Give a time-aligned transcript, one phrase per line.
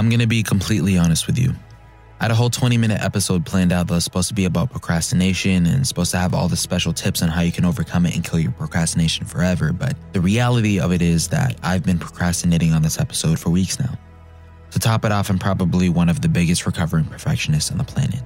[0.00, 1.52] I'm going to be completely honest with you.
[2.20, 4.70] I had a whole 20 minute episode planned out that was supposed to be about
[4.70, 8.14] procrastination and supposed to have all the special tips on how you can overcome it
[8.14, 9.74] and kill your procrastination forever.
[9.74, 13.78] But the reality of it is that I've been procrastinating on this episode for weeks
[13.78, 13.92] now.
[14.70, 18.22] To top it off, I'm probably one of the biggest recovering perfectionists on the planet.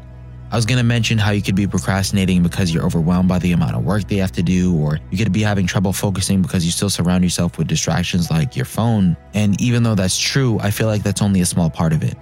[0.50, 3.52] I was going to mention how you could be procrastinating because you're overwhelmed by the
[3.52, 6.64] amount of work they have to do, or you could be having trouble focusing because
[6.64, 9.16] you still surround yourself with distractions like your phone.
[9.32, 12.16] And even though that's true, I feel like that's only a small part of it.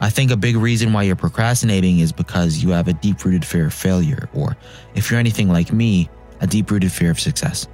[0.00, 3.44] I think a big reason why you're procrastinating is because you have a deep rooted
[3.44, 4.56] fear of failure, or
[4.94, 6.08] if you're anything like me,
[6.40, 7.66] a deep rooted fear of success.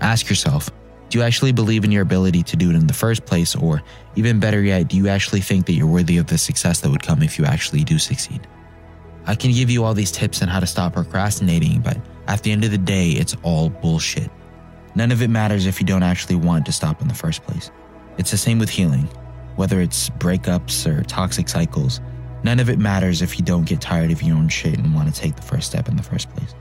[0.00, 0.70] Ask yourself
[1.10, 3.82] do you actually believe in your ability to do it in the first place, or
[4.14, 7.02] even better yet, do you actually think that you're worthy of the success that would
[7.02, 8.46] come if you actually do succeed?
[9.30, 12.50] I can give you all these tips on how to stop procrastinating, but at the
[12.50, 14.30] end of the day, it's all bullshit.
[14.94, 17.70] None of it matters if you don't actually want to stop in the first place.
[18.18, 19.08] It's the same with healing
[19.56, 22.00] whether it's breakups or toxic cycles,
[22.42, 25.12] none of it matters if you don't get tired of your own shit and want
[25.12, 26.54] to take the first step in the first place.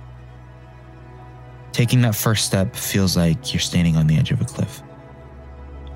[1.71, 4.83] Taking that first step feels like you're standing on the edge of a cliff.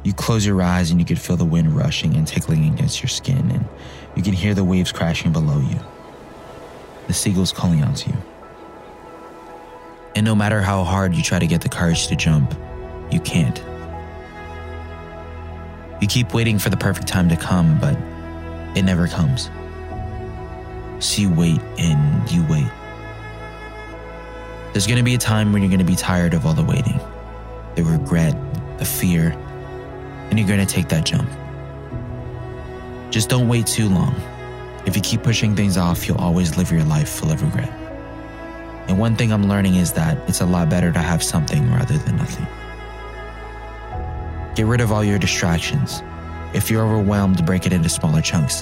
[0.05, 3.09] You close your eyes and you can feel the wind rushing and tickling against your
[3.09, 3.67] skin, and
[4.15, 5.79] you can hear the waves crashing below you.
[7.13, 8.15] The seagulls calling out to you.
[10.15, 12.55] And no matter how hard you try to get the courage to jump,
[13.11, 13.63] you can't.
[16.01, 17.95] You keep waiting for the perfect time to come, but
[18.75, 19.51] it never comes.
[21.05, 22.71] So you wait and you wait.
[24.71, 26.63] There's going to be a time when you're going to be tired of all the
[26.63, 26.99] waiting,
[27.75, 28.35] the regret,
[28.79, 29.33] the fear,
[30.31, 31.29] and you're going to take that jump.
[33.11, 34.15] Just don't wait too long.
[34.85, 37.71] If you keep pushing things off, you'll always live your life full of regret.
[38.89, 41.97] And one thing I'm learning is that it's a lot better to have something rather
[41.97, 42.45] than nothing.
[44.55, 46.03] Get rid of all your distractions.
[46.53, 48.61] If you're overwhelmed, break it into smaller chunks.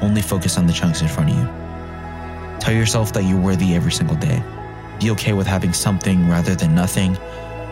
[0.00, 1.44] Only focus on the chunks in front of you.
[2.60, 4.42] Tell yourself that you're worthy every single day.
[5.00, 7.16] Be okay with having something rather than nothing.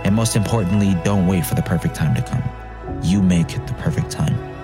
[0.04, 2.42] And most importantly, don't wait for the perfect time to come.
[3.02, 4.57] You make the perfect time.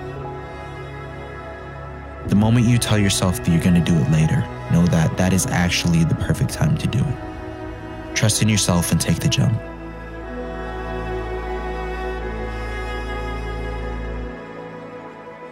[2.28, 4.40] The moment you tell yourself that you're going to do it later,
[4.72, 8.16] know that that is actually the perfect time to do it.
[8.16, 9.52] Trust in yourself and take the jump.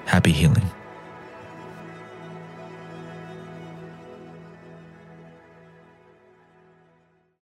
[0.06, 0.70] Happy healing.